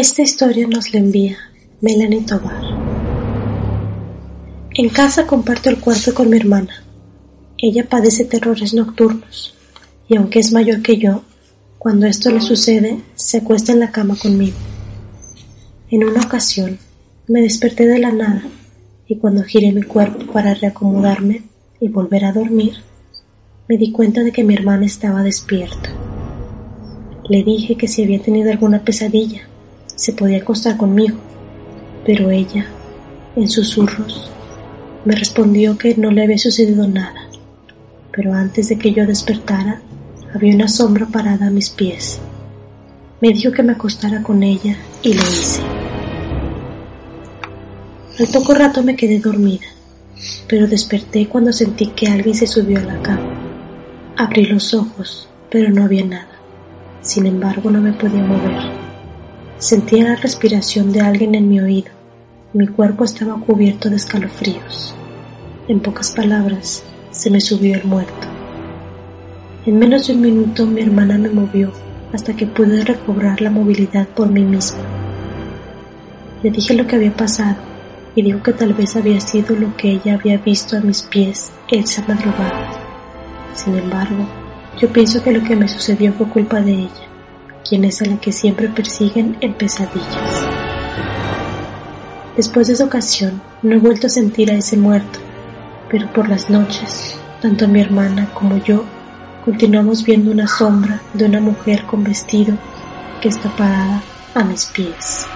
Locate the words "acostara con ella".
43.72-44.74